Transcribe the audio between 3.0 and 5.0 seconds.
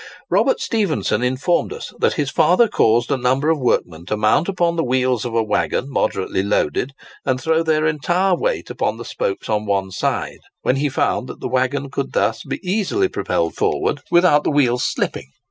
a number of workmen to mount upon the